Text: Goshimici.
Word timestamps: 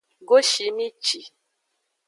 Goshimici. 0.29 1.21